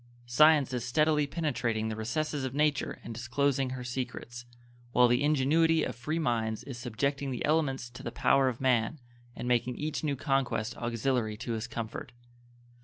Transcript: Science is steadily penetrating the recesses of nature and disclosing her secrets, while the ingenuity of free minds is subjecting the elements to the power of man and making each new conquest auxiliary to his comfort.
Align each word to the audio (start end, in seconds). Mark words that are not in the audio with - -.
Science 0.25 0.73
is 0.73 0.83
steadily 0.83 1.27
penetrating 1.27 1.87
the 1.87 1.95
recesses 1.95 2.43
of 2.43 2.55
nature 2.55 2.99
and 3.03 3.13
disclosing 3.13 3.69
her 3.69 3.83
secrets, 3.83 4.45
while 4.93 5.07
the 5.07 5.21
ingenuity 5.23 5.83
of 5.83 5.95
free 5.95 6.17
minds 6.17 6.63
is 6.63 6.75
subjecting 6.79 7.29
the 7.29 7.45
elements 7.45 7.87
to 7.87 8.01
the 8.01 8.11
power 8.11 8.49
of 8.49 8.59
man 8.59 8.99
and 9.35 9.47
making 9.47 9.75
each 9.75 10.03
new 10.03 10.15
conquest 10.15 10.75
auxiliary 10.75 11.37
to 11.37 11.51
his 11.51 11.67
comfort. 11.67 12.13